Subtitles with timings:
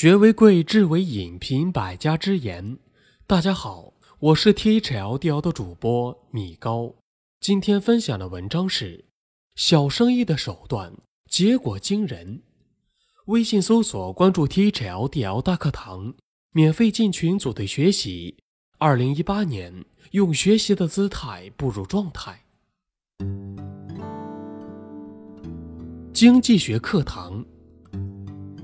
[0.00, 2.78] 学为贵，智为引，品百家之言。
[3.26, 6.94] 大家好，我是 THLDL 的主播米高。
[7.40, 9.06] 今天分享的文章是：
[9.56, 10.92] 小生意的手段，
[11.28, 12.42] 结果惊人。
[13.24, 16.14] 微信搜索关注 THLDL 大课堂，
[16.52, 18.36] 免费进群组队学习。
[18.78, 22.44] 二零一八年，用学习的姿态步入状态。
[26.12, 27.44] 经济学课堂。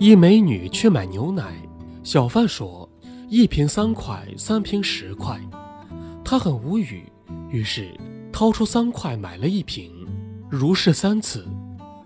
[0.00, 1.60] 一美女去买牛奶，
[2.04, 2.88] 小贩说
[3.28, 5.40] 一瓶三块，三瓶十块。
[6.24, 7.02] 她很无语，
[7.50, 7.88] 于是
[8.32, 9.90] 掏出三块买了一瓶，
[10.48, 11.44] 如是三次。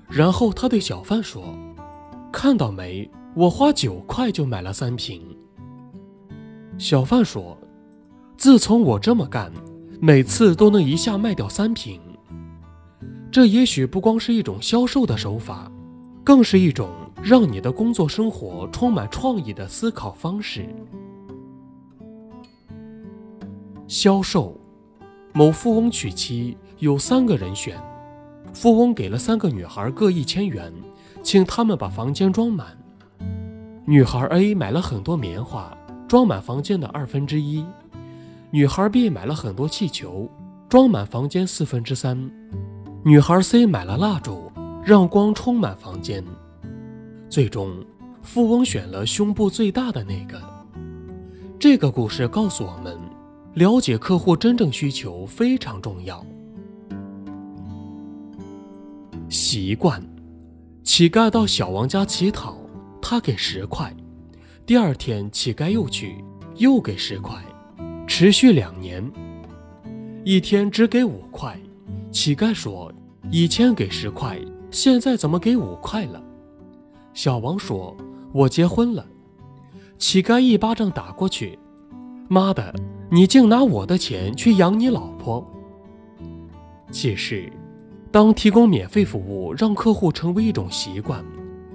[0.09, 1.55] 然后她对小贩说
[2.33, 5.23] ：“看到没，我花九块就买了三瓶。”
[6.79, 7.59] 小贩说
[8.39, 9.53] ：“自从我这么干，
[10.01, 12.01] 每次都能一下卖掉三瓶。
[13.31, 15.71] 这也许不光是一种销售的手法，
[16.25, 16.89] 更是一种……”
[17.23, 20.69] 让你的工作生活充满创意的思考方式。
[23.87, 24.59] 销售，
[25.33, 27.81] 某富翁娶妻有三个人选，
[28.53, 30.73] 富翁给了三个女孩各一千元，
[31.23, 32.77] 请他们把房间装满。
[33.85, 35.77] 女孩 A 买了很多棉花，
[36.09, 37.65] 装满房间的二分之一；
[38.51, 40.29] 女孩 B 买了很多气球，
[40.69, 42.17] 装满房间四分之三；
[43.05, 44.51] 女孩 C 买了蜡烛，
[44.85, 46.25] 让光充满房间。
[47.33, 47.83] 最终，
[48.21, 50.39] 富翁选了胸部最大的那个。
[51.59, 52.95] 这个故事告诉我们，
[53.55, 56.23] 了解客户真正需求非常重要。
[59.31, 60.07] 习惯，
[60.85, 62.55] 乞丐到小王家乞讨，
[63.01, 63.97] 他给十块。
[64.67, 66.23] 第二天，乞丐又去，
[66.57, 67.43] 又给十块，
[68.07, 69.11] 持续两年。
[70.23, 71.59] 一天只给五块，
[72.11, 72.93] 乞丐说
[73.33, 74.39] ：“以前给十块，
[74.71, 76.23] 现在怎么给五块了？”
[77.15, 77.97] 小王说
[78.33, 79.07] ：“我结婚了。”
[79.99, 81.59] 乞丐一巴掌打过去
[82.29, 82.75] ：“妈的，
[83.11, 85.47] 你竟拿我的钱去养你老婆！”
[86.91, 87.51] 其实，
[88.11, 91.25] 当提供免费服务让客户成为一种习惯，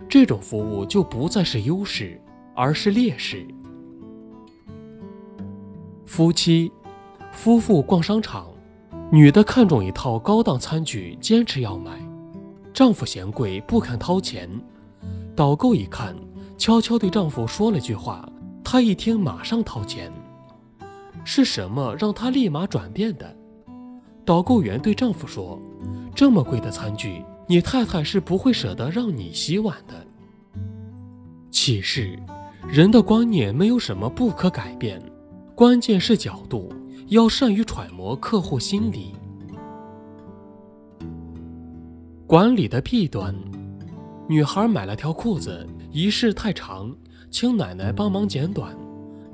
[0.10, 2.20] 这种服务就不再是优势，
[2.54, 3.46] 而是劣势。
[6.06, 6.72] 夫妻，
[7.32, 8.48] 夫妇逛商场，
[9.12, 11.92] 女的看中一套高档餐具，坚持要买，
[12.74, 14.50] 丈夫嫌贵，不肯掏钱。
[15.38, 16.16] 导购一看，
[16.58, 18.28] 悄悄对丈夫说了句话，
[18.64, 20.12] 他一听马上掏钱。
[21.24, 23.38] 是什么让他立马转变的？
[24.26, 25.62] 导购员对丈夫说
[26.16, 29.94] ：“这么贵的餐具，你太太是不会舍得让你洗碗的。”
[31.54, 32.18] 启示：
[32.68, 35.00] 人的观念没有什么不可改变，
[35.54, 36.74] 关键是角度，
[37.10, 39.14] 要善于揣摩客户心理。
[42.26, 43.36] 管理的弊端。
[44.30, 46.94] 女孩买了条裤子，一试太长，
[47.32, 48.76] 请奶奶帮忙剪短。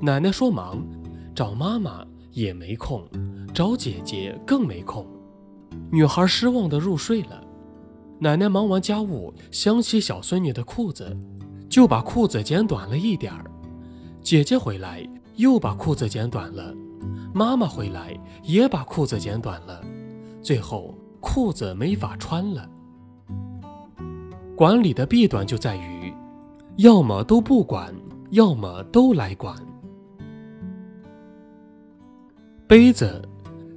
[0.00, 0.86] 奶奶说忙，
[1.34, 3.04] 找妈妈也没空，
[3.52, 5.04] 找姐姐更没空。
[5.90, 7.42] 女孩失望地入睡了。
[8.20, 11.16] 奶奶忙完家务，想起小孙女的裤子，
[11.68, 13.44] 就把裤子剪短了一点儿。
[14.22, 16.72] 姐姐回来又把裤子剪短了，
[17.34, 19.82] 妈妈回来也把裤子剪短了，
[20.40, 22.68] 最后裤子没法穿了。
[24.56, 26.14] 管理的弊端就在于，
[26.76, 27.92] 要么都不管，
[28.30, 29.56] 要么都来管。
[32.68, 33.20] 杯子，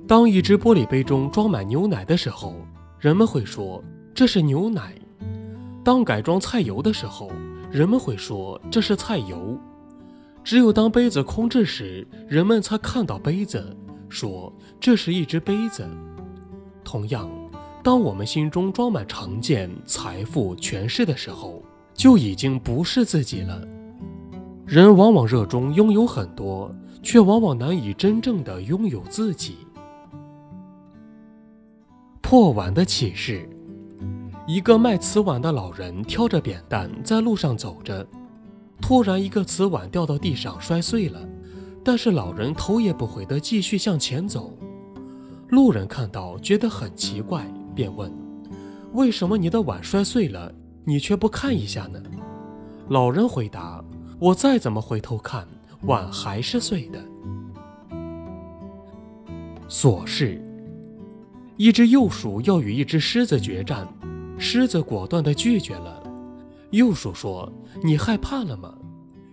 [0.07, 2.53] 当一只玻璃杯中装满牛奶的时候，
[2.99, 3.83] 人们会说
[4.13, 4.91] 这是牛奶；
[5.83, 7.31] 当改装菜油的时候，
[7.71, 9.57] 人们会说这是菜油。
[10.43, 13.75] 只有当杯子空置时，人们才看到杯子，
[14.09, 15.83] 说这是一只杯子。
[16.83, 17.27] 同样。
[17.87, 23.65] 当我们心中装满成见、财富、权势的时候，就已经不是自己了。
[24.65, 26.69] 人往往热衷拥有很多，
[27.01, 29.59] 却往往难以真正的拥有自己。
[32.21, 33.47] 破碗的启示：
[34.45, 38.05] 一个卖瓷碗的老人挑着扁担在路上走着，
[38.81, 41.21] 突然一个瓷碗掉到地上摔碎了，
[41.85, 44.51] 但是老人头也不回地继续向前走。
[45.47, 47.49] 路人看到觉得很奇怪。
[47.77, 48.11] 便问
[48.93, 50.51] ：“为什么你的碗摔碎了，
[50.83, 52.01] 你却不看一下呢？”
[52.89, 53.83] 老人回答
[54.19, 55.47] ：“我再怎么回头看，
[55.83, 56.99] 碗还是碎的。”
[59.69, 60.41] 琐事：
[61.55, 63.87] 一只幼鼠要与一只狮子决战，
[64.39, 66.01] 狮子果断地拒绝了。
[66.71, 67.51] 幼鼠说
[67.83, 68.73] ：“你害怕了吗？”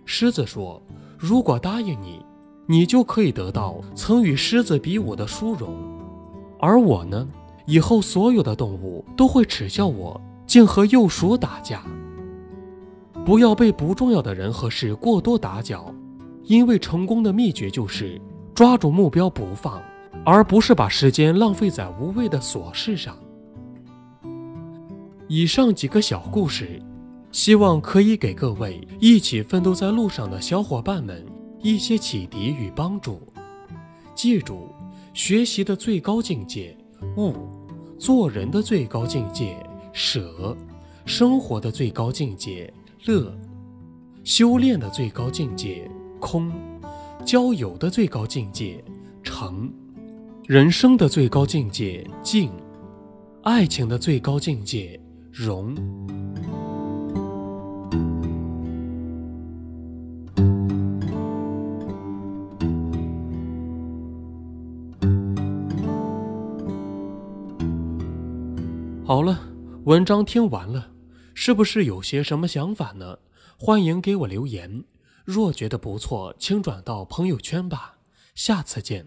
[0.05, 0.79] 狮子说
[1.17, 2.23] ：“如果答应你，
[2.67, 5.73] 你就可以得到曾与狮子比武的殊荣，
[6.59, 7.27] 而我呢？”
[7.65, 11.83] 以后所有的动物都会耻笑我，竟和幼鼠打架。
[13.25, 15.93] 不要被不重要的人和事过多打搅，
[16.43, 18.21] 因为成功的秘诀就是
[18.53, 19.81] 抓住目标不放，
[20.23, 23.17] 而不是把时间浪费在无谓的琐事上。
[25.27, 26.79] 以上几个小故事，
[27.31, 31.25] 希望可以给各位一起奋斗在路上的小伙伴们
[31.63, 33.19] 一些启迪与帮助。
[34.13, 34.69] 记住，
[35.15, 36.77] 学习的最高境界
[37.17, 37.33] 悟，
[37.97, 39.57] 做人的最高境界
[39.93, 40.55] 舍，
[41.05, 42.71] 生活的最高境界
[43.05, 43.33] 乐，
[44.23, 46.51] 修炼的最高境界空，
[47.25, 48.83] 交友的最高境界
[49.23, 49.71] 成，
[50.45, 52.51] 人生的最高境界静，
[53.43, 54.99] 爱情的最高境界。
[55.37, 55.75] 容。
[69.07, 69.39] 好了，
[69.83, 70.89] 文章听完了，
[71.35, 73.19] 是不是有些什么想法呢？
[73.55, 74.83] 欢迎给我留言。
[75.23, 77.97] 若觉得不错，请转到朋友圈吧。
[78.33, 79.05] 下次见。